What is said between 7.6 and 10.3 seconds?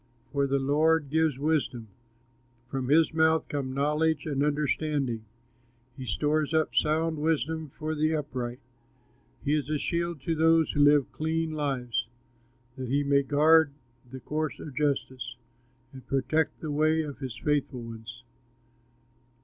for the upright, He is a shield